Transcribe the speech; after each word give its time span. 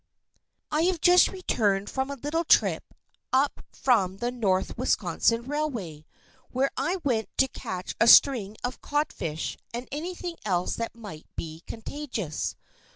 I 0.71 0.81
have 0.85 0.99
just 0.99 1.27
returned 1.27 1.87
from 1.87 2.09
a 2.09 2.15
little 2.15 2.43
trip 2.43 2.95
up 3.31 3.63
from 3.71 4.17
the 4.17 4.31
North 4.31 4.75
Wisconsin 4.75 5.43
Railway, 5.43 6.07
where 6.49 6.71
I 6.75 6.95
went 7.03 7.29
to 7.37 7.47
catch 7.47 7.93
a 7.99 8.07
string 8.07 8.57
of 8.63 8.81
codfish 8.81 9.59
and 9.75 9.87
anything 9.91 10.37
else 10.43 10.75
that 10.77 10.95
might 10.95 11.27
be 11.35 11.61
contagious. 11.67 12.55